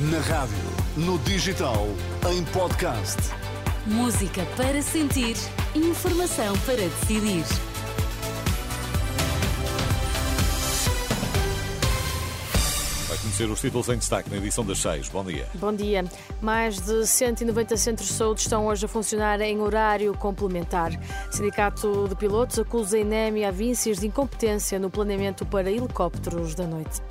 [0.00, 0.54] Na rádio,
[0.96, 1.88] no digital,
[2.30, 3.16] em podcast.
[3.84, 5.34] Música para sentir,
[5.74, 7.42] informação para decidir.
[13.08, 15.08] Vai conhecer os títulos em destaque na edição das 6.
[15.08, 15.48] Bom dia.
[15.54, 16.04] Bom dia.
[16.40, 20.92] Mais de 190 centros de saúde estão hoje a funcionar em horário complementar.
[21.28, 25.68] O Sindicato de Pilotos acusa a INEM e a Víncias de incompetência no planeamento para
[25.68, 27.02] helicópteros da noite.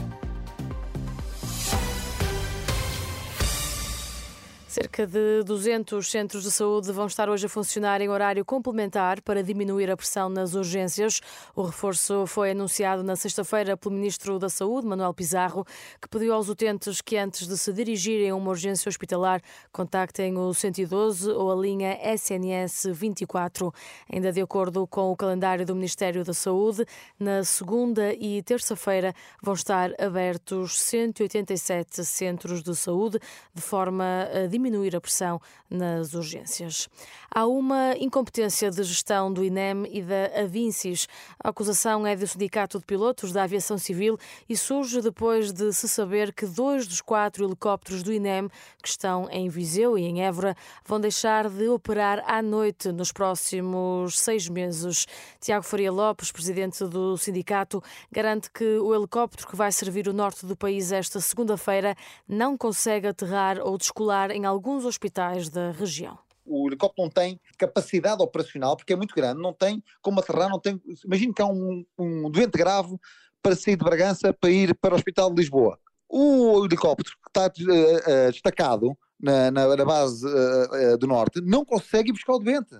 [4.79, 9.41] Cerca de 200 centros de saúde vão estar hoje a funcionar em horário complementar para
[9.41, 11.19] diminuir a pressão nas urgências.
[11.55, 15.65] O reforço foi anunciado na sexta-feira pelo Ministro da Saúde, Manuel Pizarro,
[15.99, 19.41] que pediu aos utentes que antes de se dirigirem a uma urgência hospitalar
[19.71, 23.73] contactem o 112 ou a linha SNS 24.
[24.13, 26.85] Ainda de acordo com o calendário do Ministério da Saúde,
[27.19, 33.17] na segunda e terça-feira vão estar abertos 187 centros de saúde
[33.55, 36.87] de forma a diminuir diminuir a pressão nas urgências.
[37.33, 41.07] Há uma incompetência de gestão do INEM e da Avincis.
[41.43, 45.89] A acusação é do Sindicato de Pilotos da Aviação Civil e surge depois de se
[45.89, 48.49] saber que dois dos quatro helicópteros do INEM,
[48.81, 54.19] que estão em Viseu e em Évora, vão deixar de operar à noite nos próximos
[54.19, 55.05] seis meses.
[55.39, 60.45] Tiago Faria Lopes, presidente do sindicato, garante que o helicóptero que vai servir o norte
[60.45, 61.95] do país esta segunda-feira
[62.27, 67.39] não consegue aterrar ou descolar em algum alguns hospitais da região o helicóptero não tem
[67.57, 70.81] capacidade operacional, porque é muito grande, não tem como aterrar, não tem.
[71.03, 72.97] Imagino que há um, um doente grave
[73.41, 75.77] para sair de Bragança para ir para o Hospital de Lisboa.
[76.07, 81.65] O helicóptero que está uh, uh, destacado na, na, na base uh, do Norte não
[81.65, 82.75] consegue ir buscar o doente.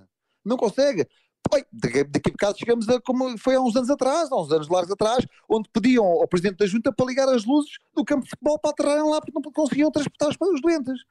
[0.46, 1.06] Não consegue.
[1.52, 4.52] Bem, daqui, daqui a bocado chegamos a como foi há uns anos atrás, há uns
[4.52, 8.24] anos largos atrás, onde pediam ao Presidente da Junta para ligar as luzes do campo
[8.24, 11.02] de futebol para aterrarem lá porque não conseguiam transportar os doentes.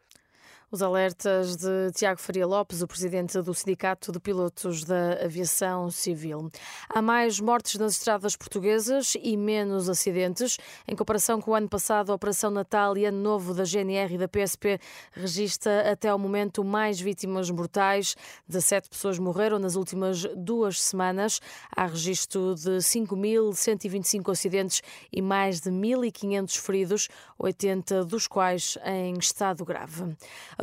[0.76, 6.50] Os alertas de Tiago Faria Lopes, o presidente do Sindicato de Pilotos da Aviação Civil.
[6.86, 10.58] Há mais mortes nas estradas portuguesas e menos acidentes.
[10.86, 14.18] Em comparação com o ano passado, a Operação Natal e Ano Novo da GNR e
[14.18, 14.78] da PSP
[15.12, 18.14] registra até ao momento mais vítimas mortais.
[18.46, 21.40] 17 pessoas morreram nas últimas duas semanas.
[21.74, 29.64] Há registro de 5.125 acidentes e mais de 1.500 feridos, 80 dos quais em estado
[29.64, 30.14] grave.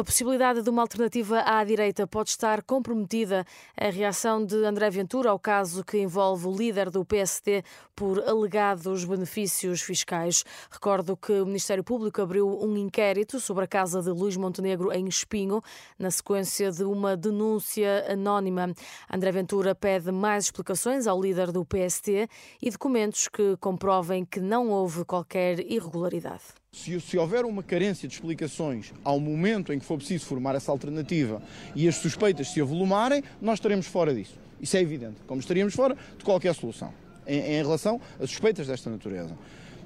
[0.04, 3.46] A possibilidade de uma alternativa à direita pode estar comprometida.
[3.78, 7.64] A reação de André Ventura ao caso que envolve o líder do PSD
[7.96, 10.44] por alegados benefícios fiscais.
[10.70, 15.08] Recordo que o Ministério Público abriu um inquérito sobre a casa de Luís Montenegro em
[15.08, 15.62] Espinho,
[15.98, 18.74] na sequência de uma denúncia anónima.
[19.10, 22.28] André Ventura pede mais explicações ao líder do PSD
[22.62, 26.63] e documentos que comprovem que não houve qualquer irregularidade.
[26.74, 30.72] Se, se, houver uma carência de explicações ao momento em que for preciso formar essa
[30.72, 31.42] alternativa
[31.76, 34.36] e as suspeitas se avolumarem, nós estaremos fora disso.
[34.60, 36.92] Isso é evidente, como estaríamos fora de qualquer solução
[37.28, 39.38] em, em relação a suspeitas desta natureza.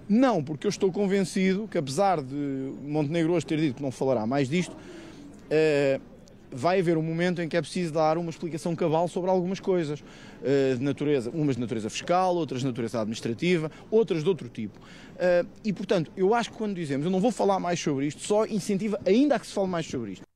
[0.08, 4.26] Não, porque eu estou convencido que, apesar de Montenegro hoje ter dito que não falará
[4.26, 6.02] mais disto, uh,
[6.52, 10.00] vai haver um momento em que é preciso dar uma explicação cabal sobre algumas coisas,
[10.00, 14.78] uh, de natureza, umas de natureza fiscal, outras de natureza administrativa, outras de outro tipo.
[14.80, 18.22] Uh, e, portanto, eu acho que quando dizemos eu não vou falar mais sobre isto,
[18.22, 20.27] só incentiva ainda a que se fale mais sobre isto.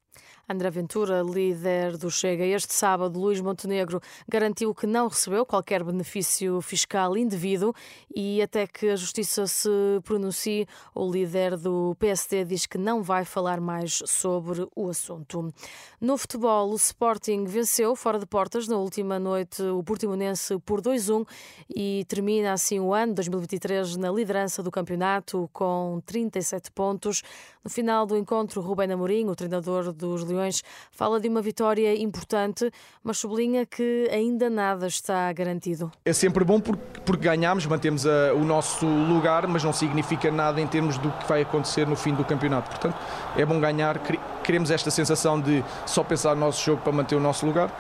[0.47, 6.59] André Ventura, líder do Chega, este sábado, Luís Montenegro garantiu que não recebeu qualquer benefício
[6.61, 7.73] fiscal indevido
[8.13, 9.69] e até que a Justiça se
[10.03, 15.53] pronuncie, o líder do PSD diz que não vai falar mais sobre o assunto.
[15.99, 21.27] No futebol, o Sporting venceu fora de portas na última noite o Portimonense por 2-1
[21.73, 27.21] e termina assim o ano 2023 na liderança do campeonato com 37 pontos.
[27.63, 32.71] No final do encontro, Rubén Amorim, o treinador dos Leões, fala de uma vitória importante,
[33.03, 35.91] mas sublinha que ainda nada está garantido.
[36.05, 40.61] É sempre bom porque, porque ganhamos, mantemos a, o nosso lugar, mas não significa nada
[40.61, 42.69] em termos do que vai acontecer no fim do campeonato.
[42.69, 42.95] Portanto,
[43.35, 43.99] é bom ganhar,
[44.43, 47.71] queremos esta sensação de só pensar no nosso jogo para manter o nosso lugar.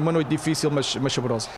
[0.00, 1.57] Uma noite difícil, mas, mas saborosa.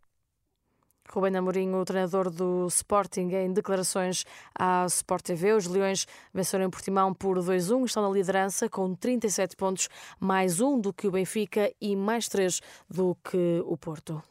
[1.13, 4.25] Rubén Amorim, o treinador do Sporting, em declarações
[4.55, 5.53] à Sport TV.
[5.53, 10.79] Os Leões venceram em Portimão por 2-1, estão na liderança com 37 pontos, mais um
[10.79, 14.23] do que o Benfica e mais três do que o Porto.